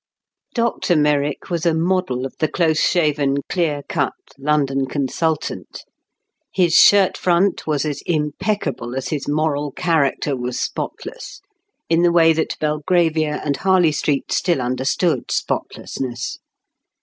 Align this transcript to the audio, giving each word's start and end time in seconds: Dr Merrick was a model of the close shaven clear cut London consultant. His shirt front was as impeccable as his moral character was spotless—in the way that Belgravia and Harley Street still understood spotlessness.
Dr 0.55 0.95
Merrick 0.95 1.51
was 1.51 1.63
a 1.63 1.75
model 1.75 2.25
of 2.25 2.33
the 2.39 2.47
close 2.47 2.79
shaven 2.79 3.35
clear 3.47 3.83
cut 3.87 4.15
London 4.35 4.87
consultant. 4.87 5.83
His 6.51 6.73
shirt 6.73 7.15
front 7.15 7.67
was 7.67 7.85
as 7.85 8.01
impeccable 8.07 8.95
as 8.95 9.09
his 9.09 9.27
moral 9.27 9.71
character 9.71 10.35
was 10.35 10.59
spotless—in 10.59 12.01
the 12.01 12.11
way 12.11 12.33
that 12.33 12.57
Belgravia 12.57 13.43
and 13.45 13.57
Harley 13.57 13.91
Street 13.91 14.31
still 14.31 14.59
understood 14.59 15.29
spotlessness. 15.29 16.39